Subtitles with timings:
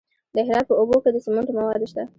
[0.35, 2.03] د هرات په اوبې کې د سمنټو مواد شته.